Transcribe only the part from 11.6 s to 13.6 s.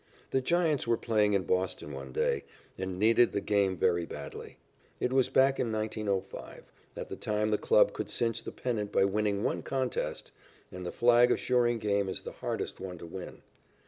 game is the hardest one to win.